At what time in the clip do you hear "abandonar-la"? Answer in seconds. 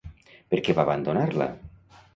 0.89-1.51